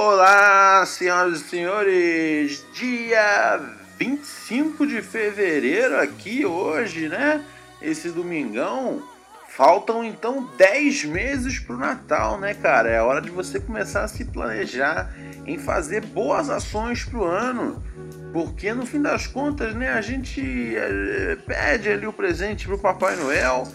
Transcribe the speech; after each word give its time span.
Olá, 0.00 0.86
senhoras 0.86 1.40
e 1.40 1.44
senhores! 1.48 2.64
Dia 2.72 3.60
25 3.98 4.86
de 4.86 5.02
fevereiro 5.02 5.98
aqui 5.98 6.46
hoje, 6.46 7.08
né? 7.08 7.44
Esse 7.82 8.12
domingão. 8.12 9.02
Faltam 9.48 10.04
então 10.04 10.48
10 10.56 11.04
meses 11.06 11.58
pro 11.58 11.76
Natal, 11.76 12.38
né, 12.38 12.54
cara? 12.54 12.88
É 12.88 13.02
hora 13.02 13.20
de 13.20 13.28
você 13.28 13.58
começar 13.58 14.04
a 14.04 14.08
se 14.08 14.24
planejar 14.26 15.12
em 15.44 15.58
fazer 15.58 16.06
boas 16.06 16.48
ações 16.48 17.02
pro 17.02 17.24
ano. 17.24 17.82
Porque 18.32 18.72
no 18.72 18.86
fim 18.86 19.02
das 19.02 19.26
contas, 19.26 19.74
né, 19.74 19.90
a 19.90 20.00
gente 20.00 20.76
é, 20.76 21.36
pede 21.44 21.88
ali 21.88 22.06
o 22.06 22.12
presente 22.12 22.68
pro 22.68 22.78
Papai 22.78 23.16
Noel 23.16 23.66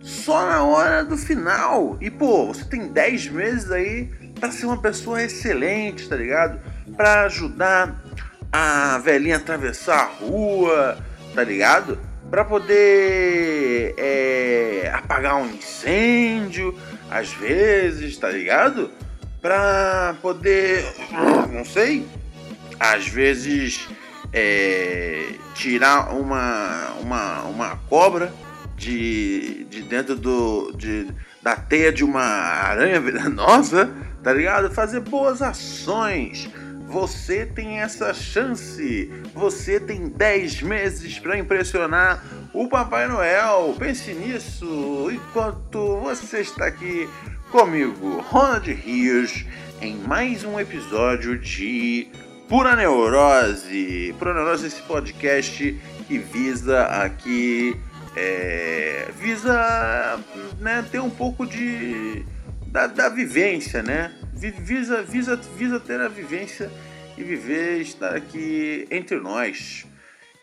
só 0.00 0.46
na 0.46 0.62
hora 0.62 1.04
do 1.04 1.18
final. 1.18 1.98
E 2.00 2.10
pô, 2.10 2.46
você 2.46 2.64
tem 2.64 2.88
10 2.88 3.28
meses 3.28 3.70
aí 3.70 4.08
para 4.38 4.50
ser 4.52 4.66
uma 4.66 4.80
pessoa 4.80 5.22
excelente, 5.22 6.08
tá 6.08 6.16
ligado? 6.16 6.60
Para 6.96 7.22
ajudar 7.22 8.02
a 8.52 8.98
velhinha 8.98 9.36
a 9.36 9.38
atravessar 9.38 9.98
a 9.98 10.24
rua, 10.24 10.98
tá 11.34 11.42
ligado? 11.42 11.98
Para 12.30 12.44
poder 12.44 13.94
é, 13.96 14.90
apagar 14.94 15.36
um 15.36 15.46
incêndio, 15.46 16.78
às 17.10 17.32
vezes, 17.32 18.16
tá 18.18 18.30
ligado? 18.30 18.90
Para 19.40 20.16
poder, 20.20 20.84
não 21.52 21.64
sei, 21.64 22.06
às 22.80 23.06
vezes 23.06 23.88
é, 24.32 25.34
tirar 25.54 26.14
uma, 26.14 26.92
uma, 27.00 27.42
uma 27.42 27.76
cobra 27.88 28.32
de, 28.76 29.64
de 29.70 29.82
dentro 29.82 30.16
do, 30.16 30.72
de, 30.76 31.08
da 31.46 31.54
teia 31.54 31.92
de 31.92 32.02
uma 32.02 32.24
aranha 32.24 33.00
venenosa 33.00 33.88
tá 34.26 34.32
ligado? 34.32 34.68
Fazer 34.72 34.98
boas 34.98 35.40
ações. 35.40 36.50
Você 36.88 37.46
tem 37.46 37.78
essa 37.78 38.12
chance. 38.12 39.08
Você 39.32 39.78
tem 39.78 40.08
10 40.08 40.62
meses 40.62 41.16
para 41.20 41.38
impressionar 41.38 42.24
o 42.52 42.68
Papai 42.68 43.06
Noel. 43.06 43.76
Pense 43.78 44.12
nisso 44.14 45.08
enquanto 45.12 46.00
você 46.00 46.40
está 46.40 46.66
aqui 46.66 47.08
comigo, 47.52 48.18
Ronald 48.28 48.68
Rios, 48.72 49.44
em 49.80 49.94
mais 49.94 50.42
um 50.42 50.58
episódio 50.58 51.38
de 51.38 52.08
Pura 52.48 52.74
Neurose. 52.74 54.12
Pura 54.18 54.34
Neurose, 54.34 54.66
esse 54.66 54.82
podcast 54.82 55.80
que 56.08 56.18
visa 56.18 56.82
aqui. 56.82 57.76
É, 58.16 59.08
visa 59.18 60.18
né, 60.58 60.84
ter 60.90 61.00
um 61.00 61.10
pouco 61.10 61.46
de 61.46 62.24
da, 62.66 62.86
da 62.86 63.08
vivência, 63.08 63.82
né? 63.82 64.14
Visa, 64.32 65.02
visa, 65.02 65.36
visa 65.36 65.80
ter 65.80 66.00
a 66.00 66.08
vivência 66.08 66.70
e 67.16 67.22
viver, 67.22 67.80
estar 67.80 68.14
aqui 68.14 68.86
entre 68.90 69.18
nós. 69.18 69.86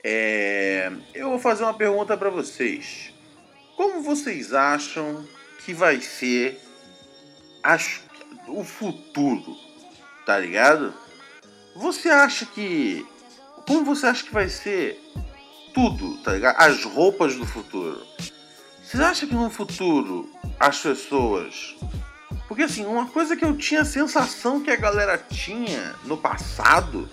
É, 0.03 0.91
eu 1.13 1.29
vou 1.29 1.39
fazer 1.39 1.63
uma 1.63 1.73
pergunta 1.73 2.17
para 2.17 2.29
vocês. 2.29 3.13
Como 3.77 4.01
vocês 4.01 4.53
acham 4.53 5.25
que 5.63 5.73
vai 5.73 6.01
ser 6.01 6.59
as, 7.63 8.01
o 8.47 8.63
futuro? 8.63 9.55
Tá 10.25 10.37
ligado? 10.37 10.93
Você 11.75 12.09
acha 12.09 12.45
que. 12.45 13.05
Como 13.67 13.85
você 13.85 14.07
acha 14.07 14.23
que 14.23 14.33
vai 14.33 14.49
ser 14.49 14.99
tudo, 15.73 16.17
tá 16.17 16.33
ligado? 16.33 16.55
As 16.57 16.83
roupas 16.83 17.35
do 17.35 17.45
futuro. 17.45 18.01
Você 18.83 18.97
acha 19.01 19.25
que 19.25 19.33
no 19.33 19.49
futuro 19.49 20.29
as 20.59 20.79
pessoas 20.79 21.75
porque 22.47 22.63
assim, 22.63 22.85
uma 22.85 23.07
coisa 23.07 23.35
que 23.35 23.43
eu 23.43 23.55
tinha 23.55 23.81
a 23.81 23.85
sensação 23.85 24.61
que 24.61 24.69
a 24.69 24.75
galera 24.75 25.17
tinha 25.17 25.95
no 26.05 26.17
passado, 26.17 27.09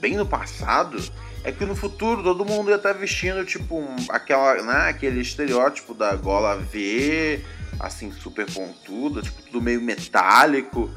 bem 0.00 0.16
no 0.16 0.26
passado, 0.26 1.02
é 1.42 1.50
que 1.50 1.64
no 1.64 1.74
futuro 1.74 2.22
todo 2.22 2.44
mundo 2.44 2.70
ia 2.70 2.76
estar 2.76 2.92
tá 2.92 2.98
vestindo 2.98 3.44
tipo 3.44 3.78
um, 3.78 3.96
aquela, 4.08 4.62
né, 4.62 4.88
aquele 4.88 5.20
estereótipo 5.20 5.94
da 5.94 6.14
gola 6.14 6.56
V, 6.56 7.44
assim 7.80 8.12
super 8.12 8.46
pontuda, 8.46 9.22
tipo 9.22 9.42
tudo 9.42 9.62
meio 9.62 9.80
metálico 9.80 10.90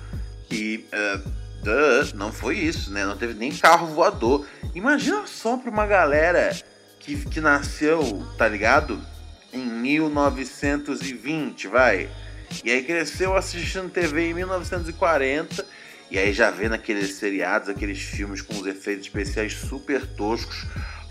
e 0.52 0.86
uh, 0.94 1.30
duh, 1.64 2.16
não 2.16 2.32
foi 2.32 2.58
isso, 2.58 2.92
né? 2.92 3.06
Não 3.06 3.18
teve 3.18 3.34
nem 3.34 3.52
carro 3.52 3.88
voador. 3.88 4.46
Imagina 4.76 5.26
só 5.26 5.58
para 5.58 5.70
uma 5.70 5.86
galera 5.86 6.56
que, 7.00 7.16
que 7.26 7.42
nasceu, 7.42 8.24
tá 8.38 8.48
ligado? 8.48 9.02
Em 9.52 9.66
1920, 9.66 11.68
vai 11.68 12.08
e 12.64 12.72
aí 12.72 12.84
cresceu 12.84 13.36
assistindo 13.36 13.90
TV 13.90 14.30
em 14.30 14.34
1940. 14.34 15.66
E 16.12 16.18
aí 16.18 16.34
já 16.34 16.50
vendo 16.50 16.74
aqueles 16.74 17.16
seriados, 17.16 17.70
aqueles 17.70 18.00
filmes 18.00 18.42
com 18.42 18.56
os 18.56 18.66
efeitos 18.66 19.06
especiais 19.06 19.54
super 19.54 20.06
toscos, 20.06 20.66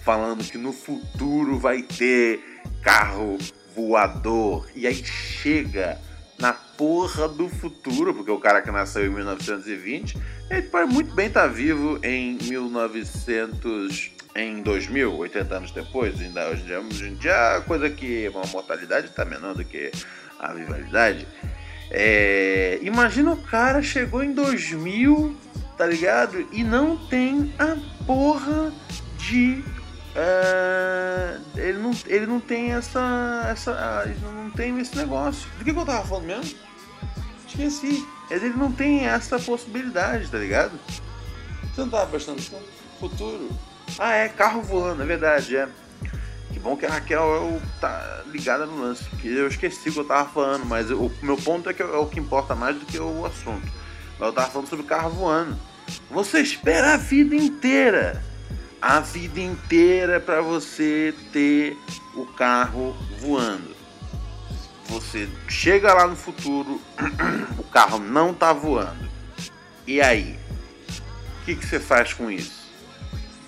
falando 0.05 0.45
que 0.45 0.59
no 0.59 0.73
futuro 0.73 1.59
vai 1.59 1.83
ter 1.83 2.43
carro 2.83 3.39
voador. 3.75 4.69
E 4.75 4.87
aí 4.87 5.03
chega 5.05 5.99
na 6.39 6.53
porra 6.53 7.29
do 7.29 7.49
futuro, 7.49 8.13
porque 8.13 8.31
o 8.31 8.41
cara 8.41 8.61
que 8.61 8.71
nasceu 8.71 9.07
em 9.07 9.11
1920, 9.11 10.19
ele 10.51 10.63
pode 10.63 10.93
muito 10.93 11.15
bem 11.15 11.29
estar 11.29 11.43
tá 11.43 11.47
vivo 11.47 11.99
em 12.03 12.37
1900, 12.43 14.11
em 14.35 14.63
2000, 14.63 15.17
80 15.17 15.55
anos 15.55 15.71
depois. 15.71 16.21
Ainda 16.21 16.49
hoje 16.49 16.63
em 16.63 16.67
dia, 16.67 16.81
hoje 16.81 17.09
em 17.09 17.15
dia 17.15 17.57
a 17.57 17.61
coisa 17.61 17.91
que 17.91 18.29
uma 18.29 18.47
mortalidade 18.47 19.07
está 19.07 19.25
menor 19.25 19.55
do 19.55 19.65
que 19.65 19.91
a 20.39 20.53
rivalidade. 20.53 21.27
É, 21.91 22.79
imagina 22.83 23.33
o 23.33 23.37
cara 23.37 23.83
chegou 23.83 24.23
em 24.23 24.33
2000, 24.33 25.37
tá 25.77 25.87
ligado? 25.87 26.47
E 26.53 26.63
não 26.63 26.97
tem 26.97 27.55
a 27.59 27.77
porra 28.05 28.73
de. 29.17 29.65
Uh, 30.19 31.41
ele, 31.57 31.79
não, 31.79 31.93
ele 32.07 32.27
não 32.27 32.41
tem 32.41 32.73
essa. 32.73 33.47
essa 33.51 34.03
ele 34.07 34.19
não 34.21 34.51
tem 34.51 34.79
esse 34.81 34.97
negócio. 34.97 35.49
Do 35.59 35.65
que, 35.65 35.73
que 35.73 35.79
eu 35.79 35.85
tava 35.85 36.07
falando 36.07 36.27
mesmo? 36.27 36.59
Esqueci. 37.47 38.07
Ele 38.31 38.51
não 38.51 38.71
tem 38.71 39.07
essa 39.07 39.39
possibilidade, 39.39 40.31
tá 40.31 40.39
ligado? 40.39 40.79
Você 41.73 41.81
não 41.81 41.89
tava 41.89 42.11
prestando? 42.11 42.43
Futuro. 43.01 43.49
Ah, 43.99 44.13
é, 44.13 44.29
carro 44.29 44.63
voando, 44.63 45.03
é 45.03 45.07
verdade, 45.07 45.57
é. 45.57 45.69
Que 46.53 46.59
bom 46.59 46.77
que 46.77 46.87
a 46.87 46.91
Raquel 46.91 47.61
tá 47.81 48.23
ligada 48.27 48.67
no 48.67 48.81
lance, 48.81 49.05
porque 49.05 49.29
eu 49.29 49.47
esqueci 49.47 49.89
o 49.89 49.93
que 49.93 50.01
eu 50.01 50.05
tava 50.05 50.29
falando, 50.29 50.65
mas 50.65 50.91
o 50.91 51.11
meu 51.23 51.37
ponto 51.37 51.71
é 51.71 51.75
que 51.75 51.83
é 51.83 51.87
o 51.87 52.07
que 52.07 52.19
importa 52.19 52.55
mais 52.55 52.77
do 52.77 52.87
que 52.87 52.99
o 52.99 53.25
assunto. 53.25 53.67
Mas 54.19 54.29
eu 54.29 54.33
tava 54.33 54.51
falando 54.51 54.69
sobre 54.69 54.85
carro 54.85 55.11
voando. 55.11 55.59
Você 56.11 56.41
espera 56.41 56.95
a 56.95 56.97
vida 56.97 57.35
inteira, 57.35 58.23
a 58.81 59.01
vida 59.01 59.41
inteira 59.41 60.21
para 60.21 60.41
você 60.41 61.15
ter 61.33 61.77
o 62.15 62.27
carro 62.27 62.97
voando. 63.21 63.77
Você 64.87 65.29
chega 65.49 65.93
lá 65.93 66.07
no 66.07 66.17
futuro, 66.17 66.81
o 67.59 67.63
carro 67.65 67.99
não 67.99 68.33
tá 68.33 68.53
voando. 68.53 69.09
E 69.87 70.01
aí? 70.01 70.39
O 71.41 71.45
que, 71.45 71.57
que 71.57 71.67
você 71.67 71.79
faz 71.79 72.13
com 72.13 72.31
isso? 72.31 72.58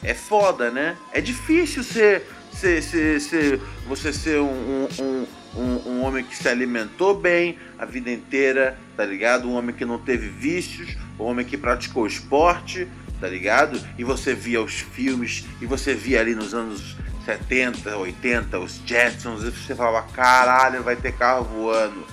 É 0.02 0.14
foda, 0.14 0.70
né? 0.70 0.96
É 1.12 1.20
difícil 1.20 1.82
ser 1.82 2.26
ser, 2.52 2.82
ser, 2.82 3.20
ser, 3.20 3.60
você 3.86 4.12
ser 4.12 4.40
um, 4.40 4.88
um, 5.00 5.26
um, 5.56 5.90
um, 5.90 6.02
homem 6.02 6.24
que 6.24 6.36
se 6.36 6.48
alimentou 6.48 7.18
bem 7.18 7.58
a 7.78 7.84
vida 7.84 8.10
inteira, 8.10 8.78
tá 8.96 9.04
ligado? 9.04 9.48
Um 9.48 9.54
homem 9.54 9.74
que 9.74 9.84
não 9.84 9.98
teve 9.98 10.28
vícios, 10.28 10.96
um 11.18 11.24
homem 11.24 11.46
que 11.46 11.56
praticou 11.56 12.06
esporte, 12.06 12.86
tá 13.20 13.28
ligado? 13.28 13.80
E 13.98 14.04
você 14.04 14.34
via 14.34 14.62
os 14.62 14.74
filmes, 14.74 15.46
e 15.60 15.66
você 15.66 15.94
via 15.94 16.20
ali 16.20 16.34
nos 16.34 16.52
anos 16.52 16.96
70, 17.24 17.96
80, 17.96 18.58
os 18.58 18.80
Jetsons, 18.84 19.42
e 19.42 19.50
você 19.50 19.74
falava, 19.74 20.06
caralho, 20.08 20.82
vai 20.82 20.96
ter 20.96 21.12
carro 21.12 21.44
voando. 21.44 22.06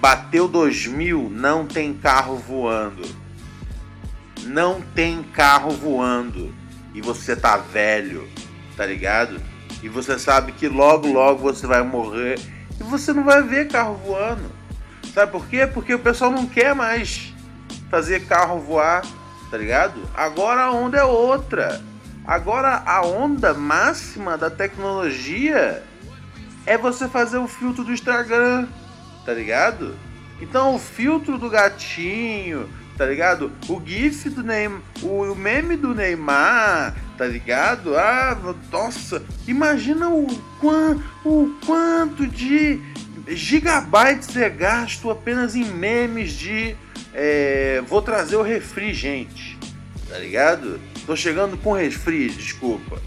Bateu 0.00 0.48
2000, 0.48 1.30
não 1.30 1.66
tem 1.66 1.92
carro 1.92 2.36
voando. 2.36 3.02
Não 4.44 4.80
tem 4.80 5.22
carro 5.22 5.70
voando. 5.70 6.59
E 6.94 7.00
você 7.00 7.36
tá 7.36 7.56
velho, 7.56 8.28
tá 8.76 8.84
ligado? 8.84 9.40
E 9.82 9.88
você 9.88 10.18
sabe 10.18 10.52
que 10.52 10.68
logo, 10.68 11.06
logo 11.08 11.40
você 11.40 11.66
vai 11.66 11.82
morrer 11.82 12.38
e 12.78 12.82
você 12.82 13.12
não 13.12 13.24
vai 13.24 13.42
ver 13.42 13.68
carro 13.68 13.94
voando. 13.94 14.50
Sabe 15.14 15.32
por 15.32 15.46
quê? 15.46 15.66
Porque 15.66 15.94
o 15.94 15.98
pessoal 15.98 16.30
não 16.30 16.46
quer 16.46 16.74
mais 16.74 17.32
fazer 17.90 18.26
carro 18.26 18.60
voar. 18.60 19.02
tá 19.50 19.56
ligado? 19.56 20.00
Agora 20.14 20.62
a 20.62 20.72
onda 20.72 20.98
é 20.98 21.04
outra. 21.04 21.80
Agora 22.24 22.82
a 22.86 23.04
onda 23.04 23.52
máxima 23.52 24.38
da 24.38 24.48
tecnologia 24.48 25.82
é 26.64 26.78
você 26.78 27.08
fazer 27.08 27.38
o 27.38 27.48
filtro 27.48 27.82
do 27.82 27.92
Instagram, 27.92 28.68
tá 29.26 29.32
ligado? 29.32 29.96
Então 30.40 30.76
o 30.76 30.78
filtro 30.78 31.36
do 31.36 31.50
gatinho, 31.50 32.68
tá 33.00 33.06
ligado? 33.06 33.50
O 33.66 33.80
GIF 33.82 34.28
do 34.28 34.42
Neymar, 34.42 34.82
o 35.02 35.34
meme 35.34 35.74
do 35.74 35.94
Neymar, 35.94 36.94
tá 37.16 37.26
ligado? 37.26 37.96
Ah, 37.96 38.36
nossa, 38.70 39.22
imagina 39.48 40.10
o, 40.10 40.26
quant, 40.60 41.00
o 41.24 41.50
quanto 41.64 42.26
de 42.26 42.78
gigabytes 43.26 44.36
é 44.36 44.50
gasto 44.50 45.10
apenas 45.10 45.56
em 45.56 45.64
memes 45.64 46.32
de 46.32 46.76
é, 47.14 47.82
vou 47.86 48.02
trazer 48.02 48.36
o 48.36 48.42
refri, 48.42 48.92
gente, 48.92 49.58
tá 50.06 50.18
ligado? 50.18 50.78
Tô 51.06 51.16
chegando 51.16 51.56
com 51.56 51.72
refri, 51.72 52.28
desculpa. 52.28 53.00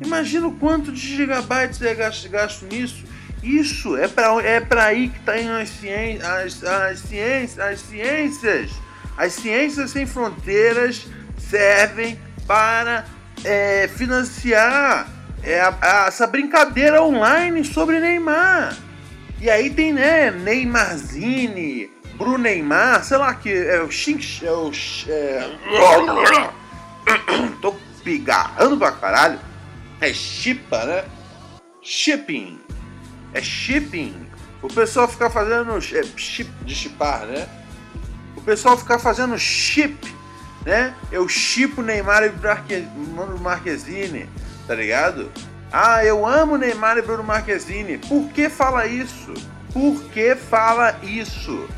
Imagina 0.00 0.46
o 0.46 0.52
quanto 0.52 0.92
de 0.92 1.16
gigabytes 1.16 1.82
é 1.82 1.92
gasto, 1.96 2.28
gasto 2.28 2.64
nisso. 2.66 3.02
Isso 3.42 3.96
é 3.96 4.06
para 4.06 4.40
é 4.40 4.60
pra 4.60 4.84
aí 4.84 5.08
que 5.08 5.18
tá 5.22 5.36
indo 5.36 5.50
as 5.50 5.68
ciências, 5.68 6.24
as, 6.24 6.62
as 6.62 6.98
ciências, 7.00 7.58
as 7.58 7.80
ciências. 7.80 8.70
As 9.16 9.34
ciências 9.34 9.90
sem 9.90 10.06
fronteiras 10.06 11.06
servem 11.38 12.18
para 12.46 13.04
é, 13.44 13.88
financiar 13.88 15.08
é, 15.42 15.60
a, 15.60 15.76
a, 15.80 16.06
essa 16.06 16.26
brincadeira 16.26 17.02
online 17.02 17.64
sobre 17.64 18.00
Neymar. 18.00 18.76
E 19.40 19.50
aí 19.50 19.70
tem, 19.70 19.92
né, 19.92 20.30
Neymarzine, 20.30 21.90
Bruno 22.14 22.38
Neymar, 22.38 23.04
sei 23.04 23.16
lá 23.16 23.34
que 23.34 23.52
é 23.52 23.82
o 23.82 23.90
Xinx, 23.90 24.40
é 24.42 24.52
o 24.52 24.70
é... 25.08 25.50
Tô 27.60 27.74
pigarrando 28.04 28.76
pra 28.76 28.92
caralho. 28.92 29.40
É 30.00 30.12
chipa, 30.12 30.84
né? 30.84 31.04
Shipping. 31.82 32.60
É 33.34 33.40
shipping. 33.40 34.28
O 34.62 34.68
pessoal 34.68 35.08
fica 35.08 35.28
fazendo 35.28 35.76
é, 35.76 36.02
chip 36.16 36.50
de 36.64 36.74
chipar, 36.74 37.26
né? 37.26 37.48
O 38.42 38.44
pessoal 38.44 38.76
fica 38.76 38.98
fazendo 38.98 39.38
chip 39.38 40.12
né? 40.64 40.94
Eu 41.10 41.28
chipo 41.28 41.82
Neymar 41.82 42.22
e 42.22 42.28
Bruno 42.30 43.38
Marquezine, 43.38 44.28
tá 44.66 44.74
ligado? 44.74 45.30
Ah, 45.72 46.04
eu 46.04 46.26
amo 46.26 46.56
Neymar 46.56 46.98
e 46.98 47.02
Bruno 47.02 47.24
Marquezine. 47.24 47.98
Por 47.98 48.28
que 48.28 48.48
fala 48.48 48.86
isso? 48.86 49.32
Por 49.72 50.02
que 50.10 50.34
fala 50.36 50.98
isso? 51.02 51.68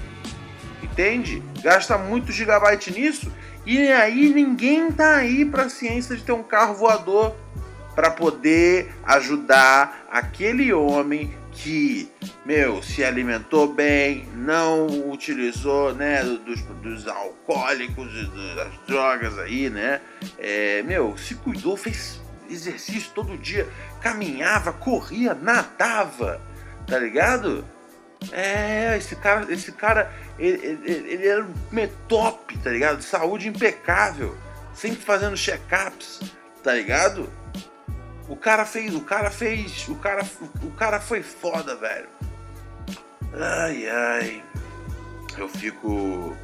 Entende? 0.83 1.43
Gasta 1.63 1.97
muito 1.97 2.33
gigabyte 2.33 2.93
nisso 2.93 3.33
e 3.65 3.91
aí 3.91 4.33
ninguém 4.33 4.93
tá 4.93 5.17
aí 5.17 5.45
pra 5.45 5.69
ciência 5.69 6.15
de 6.15 6.23
ter 6.23 6.33
um 6.33 6.43
carro 6.43 6.75
voador 6.75 7.35
para 7.95 8.11
poder 8.11 8.93
ajudar 9.05 10.07
aquele 10.11 10.73
homem 10.73 11.33
que, 11.55 12.11
meu, 12.45 12.83
se 12.83 13.05
alimentou 13.05 13.73
bem, 13.73 14.29
não 14.35 14.87
utilizou, 15.11 15.95
né, 15.95 16.23
dos, 16.23 16.61
dos 16.63 17.07
alcoólicos 17.07 18.13
das 18.57 18.73
drogas 18.87 19.39
aí, 19.39 19.71
né, 19.71 20.01
é, 20.39 20.83
meu, 20.83 21.17
se 21.17 21.35
cuidou, 21.37 21.77
fez 21.77 22.21
exercício 22.51 23.11
todo 23.15 23.39
dia, 23.39 23.69
caminhava, 24.01 24.73
corria, 24.73 25.35
nadava, 25.35 26.41
tá 26.87 26.99
ligado? 26.99 27.65
É, 28.33 28.97
esse 28.97 29.17
cara, 29.17 29.53
esse 29.53 29.73
cara, 29.73 30.13
ele, 30.39 30.81
ele, 30.85 31.13
ele 31.13 31.27
era 31.27 31.47
top, 32.09 32.57
tá 32.59 32.71
ligado? 32.71 33.03
Saúde 33.03 33.49
impecável, 33.49 34.37
sempre 34.75 35.01
fazendo 35.01 35.37
check-ups, 35.37 36.21
tá 36.63 36.75
ligado? 36.75 37.31
O 38.29 38.37
cara 38.37 38.65
fez, 38.65 38.95
o 38.95 39.01
cara 39.01 39.31
fez, 39.31 39.87
o 39.89 39.97
cara, 39.97 40.25
o 40.63 40.71
cara 40.71 41.01
foi 41.01 41.23
foda, 41.23 41.77
velho. 41.77 42.09
Ai, 43.35 43.89
ai. 43.89 44.45
Eu 45.37 45.49
fico, 45.49 46.37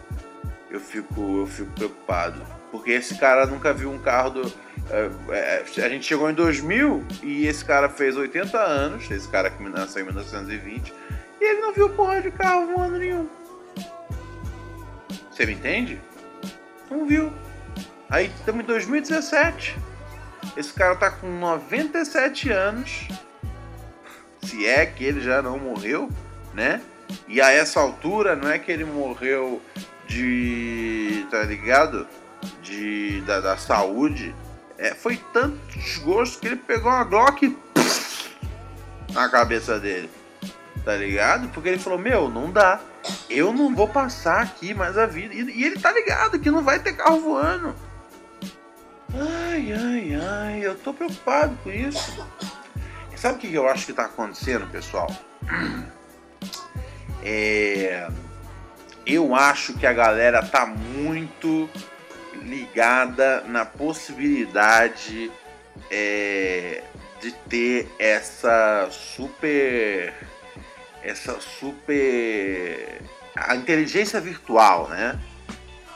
eu 0.70 0.80
fico, 0.80 1.38
eu 1.38 1.46
fico 1.46 1.70
preocupado, 1.72 2.44
porque 2.70 2.90
esse 2.90 3.16
cara 3.16 3.46
nunca 3.46 3.72
viu 3.72 3.90
um 3.90 3.98
carro 3.98 4.30
do. 4.30 4.52
É, 4.90 5.10
é, 5.30 5.84
a 5.84 5.88
gente 5.88 6.04
chegou 6.04 6.28
em 6.28 6.34
2000 6.34 7.04
e 7.22 7.46
esse 7.46 7.64
cara 7.64 7.88
fez 7.88 8.16
80 8.16 8.58
anos, 8.58 9.10
esse 9.10 9.28
cara 9.28 9.48
que 9.50 9.62
nasceu 9.62 10.02
em 10.02 10.06
1920, 10.06 10.92
e 11.40 11.44
ele 11.44 11.60
não 11.60 11.72
viu 11.72 11.88
porra 11.90 12.20
de 12.20 12.30
carro 12.30 12.74
voando 12.74 12.98
nenhum. 12.98 13.28
Você 15.30 15.46
me 15.46 15.52
entende? 15.52 16.00
Não 16.90 17.06
viu. 17.06 17.32
Aí 18.10 18.26
estamos 18.26 18.64
em 18.64 18.66
2017. 18.66 19.78
Esse 20.56 20.72
cara 20.72 20.96
tá 20.96 21.10
com 21.10 21.26
97 21.38 22.50
anos. 22.50 23.08
Se 24.42 24.66
é 24.66 24.86
que 24.86 25.04
ele 25.04 25.20
já 25.20 25.42
não 25.42 25.58
morreu, 25.58 26.08
né? 26.54 26.80
E 27.28 27.40
a 27.40 27.50
essa 27.50 27.80
altura 27.80 28.36
não 28.36 28.48
é 28.48 28.58
que 28.58 28.70
ele 28.70 28.84
morreu 28.84 29.60
de. 30.06 31.26
tá 31.30 31.42
ligado? 31.42 32.06
De. 32.62 33.20
da, 33.22 33.40
da 33.40 33.56
saúde. 33.56 34.34
É, 34.78 34.94
foi 34.94 35.20
tanto 35.32 35.58
desgosto 35.68 36.40
que 36.40 36.46
ele 36.46 36.56
pegou 36.56 36.90
uma 36.90 37.04
Glock 37.04 37.56
na 39.12 39.28
cabeça 39.28 39.78
dele. 39.78 40.10
Tá 40.84 40.96
ligado? 40.96 41.48
Porque 41.48 41.68
ele 41.68 41.78
falou, 41.78 41.98
meu, 41.98 42.30
não 42.30 42.50
dá. 42.50 42.80
Eu 43.28 43.52
não 43.52 43.74
vou 43.74 43.88
passar 43.88 44.42
aqui 44.42 44.72
mais 44.72 44.96
a 44.96 45.06
vida. 45.06 45.34
E, 45.34 45.42
e 45.42 45.64
ele 45.64 45.78
tá 45.78 45.92
ligado 45.92 46.38
que 46.38 46.50
não 46.50 46.62
vai 46.62 46.78
ter 46.78 46.94
carro 46.94 47.20
voando. 47.20 47.74
Ai, 49.14 49.72
ai, 49.72 50.14
ai, 50.14 50.60
eu 50.64 50.76
tô 50.76 50.94
preocupado 50.94 51.56
com 51.62 51.70
isso. 51.70 52.24
Sabe 53.16 53.34
o 53.34 53.38
que 53.38 53.54
eu 53.54 53.68
acho 53.68 53.86
que 53.86 53.92
tá 53.92 54.04
acontecendo, 54.04 54.70
pessoal? 54.70 55.14
É, 57.22 58.08
eu 59.04 59.34
acho 59.34 59.74
que 59.74 59.86
a 59.86 59.92
galera 59.92 60.42
tá 60.42 60.64
muito 60.64 61.68
ligada 62.42 63.42
na 63.42 63.66
possibilidade 63.66 65.30
é, 65.90 66.82
de 67.20 67.32
ter 67.48 67.92
essa 67.98 68.88
super. 68.90 70.14
Essa 71.02 71.40
super. 71.40 73.02
A 73.36 73.54
inteligência 73.54 74.20
virtual, 74.20 74.88
né? 74.88 75.18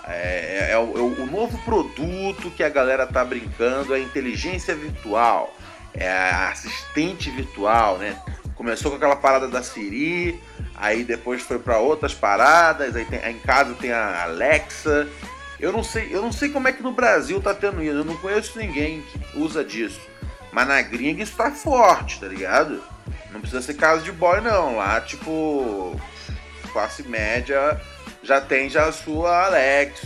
É, 0.07 0.69
é, 0.69 0.73
é, 0.73 0.79
o, 0.79 0.99
é, 0.99 1.01
o, 1.01 1.27
novo 1.27 1.57
produto 1.65 2.51
que 2.51 2.63
a 2.63 2.69
galera 2.69 3.07
tá 3.07 3.25
brincando, 3.25 3.95
é 3.95 3.97
a 3.97 4.01
inteligência 4.01 4.75
virtual, 4.75 5.55
é 5.95 6.09
a 6.09 6.51
assistente 6.51 7.31
virtual, 7.31 7.97
né? 7.99 8.21
Começou 8.55 8.91
com 8.91 8.99
aquela 8.99 9.17
parada 9.17 9.49
da 9.49 9.63
Siri, 9.63 10.39
aí 10.75 11.05
depois 11.05 11.41
foi 11.43 11.59
para 11.59 11.79
outras 11.79 12.13
paradas, 12.13 12.95
aí, 12.95 13.05
tem, 13.07 13.19
aí, 13.19 13.35
em 13.35 13.39
casa 13.39 13.75
tem 13.75 13.93
a 13.93 14.25
Alexa. 14.25 15.09
Eu 15.59 15.73
não 15.73 15.83
sei, 15.83 16.09
eu 16.15 16.21
não 16.21 16.31
sei 16.31 16.51
como 16.51 16.69
é 16.69 16.73
que 16.73 16.83
no 16.83 16.93
Brasil 16.93 17.41
tá 17.41 17.55
tendo 17.55 17.83
isso, 17.83 17.97
eu 17.97 18.05
não 18.05 18.17
conheço 18.17 18.59
ninguém 18.59 19.01
que 19.03 19.39
usa 19.39 19.65
disso. 19.65 20.01
Mas 20.53 20.69
na 20.69 20.83
gringa 20.83 21.23
isso 21.23 21.35
tá 21.35 21.51
forte, 21.51 22.21
tá 22.21 22.29
ligado? 22.29 22.83
Não 23.33 23.41
precisa 23.41 23.63
ser 23.63 23.75
casa 23.75 24.03
de 24.03 24.13
boy 24.13 24.41
não, 24.43 24.77
lá 24.77 25.01
tipo 25.01 25.99
classe 26.73 27.05
média 27.05 27.81
já 28.25 28.41
tem 28.41 28.69
já 28.69 28.87
a 28.87 28.93
sua 28.93 29.47
Alex. 29.47 30.01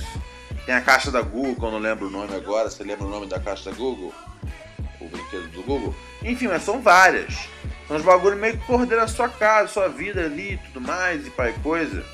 Tem 0.66 0.74
a 0.74 0.80
caixa 0.80 1.10
da 1.10 1.22
Google, 1.22 1.68
eu 1.68 1.72
não 1.72 1.78
lembro 1.78 2.08
o 2.08 2.10
nome 2.10 2.34
agora. 2.34 2.68
Você 2.68 2.84
lembra 2.84 3.06
o 3.06 3.10
nome 3.10 3.26
da 3.26 3.40
caixa 3.40 3.70
da 3.70 3.76
Google? 3.76 4.12
O 5.00 5.08
brinquedo 5.08 5.48
do 5.48 5.62
Google? 5.62 5.94
Enfim, 6.22 6.48
mas 6.48 6.62
são 6.62 6.80
várias. 6.80 7.48
São 7.86 7.96
uns 7.96 8.02
bagulho 8.02 8.36
meio 8.36 8.58
que 8.58 8.66
coordena 8.66 9.04
a 9.04 9.08
sua 9.08 9.28
casa, 9.28 9.68
sua 9.68 9.88
vida 9.88 10.24
ali 10.24 10.54
e 10.54 10.58
tudo 10.58 10.80
mais, 10.80 11.26
e 11.26 11.30
pai 11.30 11.54
coisa. 11.62 12.04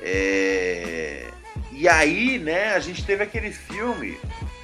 É... 0.00 1.28
E 1.72 1.88
aí, 1.88 2.38
né, 2.38 2.74
a 2.74 2.78
gente 2.78 3.04
teve 3.04 3.24
aquele 3.24 3.50
filme, 3.50 4.16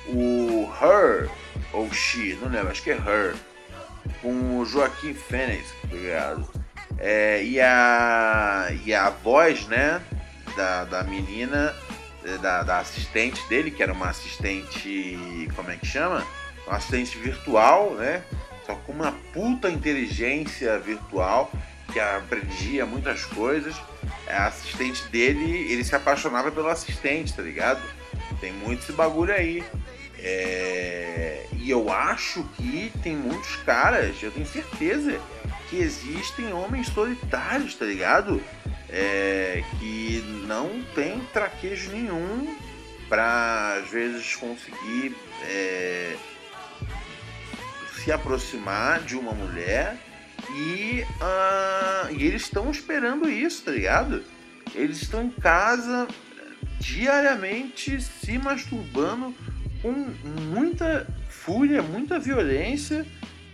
o 0.06 0.70
Her, 0.80 1.28
ou 1.72 1.92
She, 1.92 2.38
não 2.40 2.48
lembro, 2.48 2.70
acho 2.70 2.82
que 2.82 2.90
é 2.90 2.94
Her, 2.94 3.34
com 4.22 4.58
o 4.58 4.64
Joaquim 4.64 5.14
Fênix, 5.14 5.72
tá 5.82 5.88
ligado? 5.96 6.48
É, 6.98 7.42
e, 7.42 7.60
a, 7.60 8.68
e 8.84 8.94
a 8.94 9.10
voz, 9.10 9.66
né, 9.66 10.00
da, 10.58 10.82
da 10.84 11.04
menina, 11.04 11.72
eh, 12.24 12.36
da, 12.38 12.64
da 12.64 12.80
assistente 12.80 13.40
dele, 13.48 13.70
que 13.70 13.80
era 13.80 13.92
uma 13.92 14.08
assistente. 14.08 15.48
Como 15.54 15.70
é 15.70 15.76
que 15.76 15.86
chama? 15.86 16.26
Uma 16.66 16.76
assistente 16.76 17.16
virtual, 17.16 17.94
né? 17.94 18.24
Só 18.66 18.74
com 18.74 18.92
uma 18.92 19.12
puta 19.32 19.70
inteligência 19.70 20.76
virtual 20.80 21.50
que 21.92 22.00
aprendia 22.00 22.84
muitas 22.84 23.24
coisas. 23.24 23.74
A 24.28 24.46
assistente 24.46 25.04
dele, 25.08 25.72
ele 25.72 25.84
se 25.84 25.94
apaixonava 25.94 26.50
pelo 26.50 26.68
assistente, 26.68 27.32
tá 27.32 27.40
ligado? 27.40 27.80
Tem 28.40 28.52
muito 28.52 28.82
esse 28.82 28.92
bagulho 28.92 29.32
aí. 29.32 29.64
É... 30.18 31.46
E 31.52 31.70
eu 31.70 31.90
acho 31.92 32.42
que 32.56 32.92
tem 33.02 33.14
muitos 33.14 33.56
caras, 33.56 34.20
eu 34.22 34.32
tenho 34.32 34.46
certeza, 34.46 35.20
que 35.68 35.76
existem 35.76 36.52
homens 36.52 36.88
solitários, 36.88 37.74
tá 37.74 37.84
ligado? 37.84 38.42
é, 38.88 39.62
que 39.78 40.22
não 40.46 40.82
tem 40.94 41.20
traquejo 41.32 41.90
nenhum 41.90 42.56
para 43.08 43.80
às 43.82 43.90
vezes 43.90 44.34
conseguir 44.36 45.16
é, 45.44 46.16
se 47.96 48.10
aproximar 48.10 49.00
de 49.00 49.16
uma 49.16 49.32
mulher 49.32 49.96
e, 50.50 51.04
uh, 51.20 52.12
e 52.12 52.24
eles 52.24 52.42
estão 52.42 52.70
esperando 52.70 53.28
isso, 53.28 53.64
tá 53.64 53.70
ligado? 53.70 54.22
Eles 54.74 55.02
estão 55.02 55.24
em 55.24 55.30
casa 55.30 56.06
diariamente 56.78 58.00
se 58.00 58.38
masturbando 58.38 59.34
com 59.82 59.92
muita 59.92 61.06
fúria, 61.28 61.82
muita 61.82 62.18
violência 62.18 63.06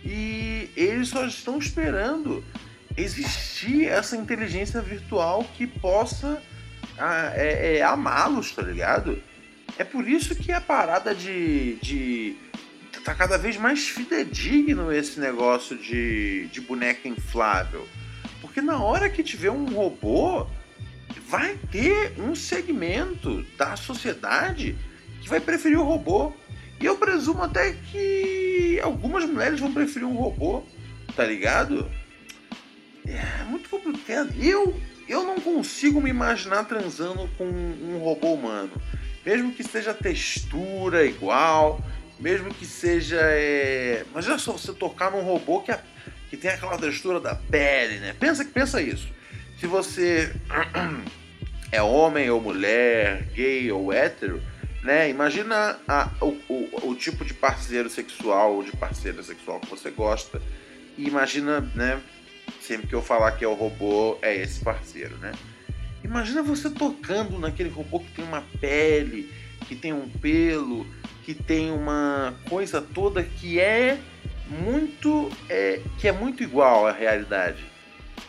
e 0.05 0.69
eles 0.77 1.09
só 1.09 1.25
estão 1.25 1.57
esperando 1.57 2.43
existir 2.95 3.87
essa 3.87 4.15
inteligência 4.15 4.79
virtual 4.79 5.43
que 5.57 5.65
possa 5.65 6.41
ah, 6.97 7.31
é, 7.33 7.77
é, 7.77 7.81
amá-los, 7.81 8.51
tá 8.51 8.61
ligado? 8.61 9.21
É 9.77 9.83
por 9.83 10.07
isso 10.07 10.35
que 10.35 10.51
a 10.51 10.61
parada 10.61 11.13
de, 11.13 11.75
de. 11.81 12.35
tá 13.03 13.15
cada 13.15 13.37
vez 13.37 13.57
mais 13.57 13.87
fidedigno 13.87 14.91
esse 14.91 15.19
negócio 15.19 15.75
de, 15.75 16.47
de 16.47 16.61
boneca 16.61 17.07
inflável. 17.07 17.87
Porque 18.39 18.61
na 18.61 18.81
hora 18.81 19.09
que 19.09 19.23
tiver 19.23 19.49
um 19.49 19.65
robô, 19.65 20.47
vai 21.27 21.57
ter 21.71 22.13
um 22.19 22.35
segmento 22.35 23.43
da 23.57 23.75
sociedade 23.75 24.77
que 25.21 25.27
vai 25.27 25.39
preferir 25.39 25.79
o 25.79 25.83
robô. 25.83 26.31
E 26.79 26.85
eu 26.85 26.95
presumo 26.97 27.43
até 27.43 27.73
que 27.73 28.54
algumas 28.79 29.25
mulheres 29.25 29.59
vão 29.59 29.73
preferir 29.73 30.07
um 30.07 30.15
robô, 30.15 30.63
tá 31.15 31.23
ligado? 31.23 31.89
É 33.07 33.43
muito 33.45 33.69
complicado. 33.69 34.33
Eu, 34.39 34.79
eu 35.07 35.23
não 35.23 35.39
consigo 35.39 36.01
me 36.01 36.09
imaginar 36.09 36.65
transando 36.65 37.29
com 37.37 37.45
um 37.45 37.99
robô 37.99 38.33
humano. 38.33 38.71
Mesmo 39.25 39.53
que 39.53 39.63
seja 39.63 39.93
textura 39.93 41.05
igual, 41.05 41.83
mesmo 42.19 42.53
que 42.53 42.65
seja. 42.65 43.19
É... 43.21 44.03
Imagina 44.11 44.37
só 44.37 44.53
você 44.53 44.73
tocar 44.73 45.11
num 45.11 45.21
robô 45.21 45.61
que, 45.61 45.71
é... 45.71 45.79
que 46.29 46.37
tem 46.37 46.51
aquela 46.51 46.77
textura 46.77 47.19
da 47.19 47.35
pele, 47.35 47.99
né? 47.99 48.15
Pensa, 48.19 48.45
pensa 48.45 48.81
isso. 48.81 49.07
Se 49.59 49.67
você 49.67 50.33
é 51.71 51.81
homem 51.81 52.29
ou 52.29 52.41
mulher, 52.41 53.23
gay 53.33 53.71
ou 53.71 53.91
hétero, 53.91 54.41
né? 54.85 55.09
Imagina 55.09 55.79
a, 55.87 56.11
o, 56.21 56.37
o, 56.47 56.89
o 56.91 56.95
tipo 56.95 57.25
de 57.25 57.33
parceiro 57.33 57.89
sexual 57.89 58.53
ou 58.53 58.63
de 58.63 58.71
parceira 58.77 59.21
sexual 59.23 59.59
que 59.59 59.69
você 59.69 59.89
gosta. 59.89 60.39
E 60.95 61.07
imagina, 61.07 61.59
né? 61.73 61.99
Sempre 62.61 62.87
que 62.87 62.93
eu 62.93 63.01
falar 63.01 63.31
que 63.33 63.43
é 63.43 63.47
o 63.47 63.55
robô, 63.55 64.17
é 64.21 64.35
esse 64.35 64.63
parceiro, 64.63 65.17
né? 65.17 65.31
Imagina 66.03 66.43
você 66.43 66.69
tocando 66.69 67.39
naquele 67.39 67.69
robô 67.69 67.99
que 67.99 68.11
tem 68.11 68.23
uma 68.23 68.43
pele, 68.61 69.33
que 69.67 69.75
tem 69.75 69.91
um 69.91 70.07
pelo, 70.07 70.85
que 71.23 71.33
tem 71.33 71.71
uma 71.71 72.35
coisa 72.47 72.79
toda 72.79 73.23
que 73.23 73.59
é 73.59 73.99
muito 74.47 75.31
é, 75.49 75.81
que 75.97 76.07
é 76.07 76.11
muito 76.11 76.43
igual 76.43 76.85
à 76.85 76.91
realidade. 76.91 77.65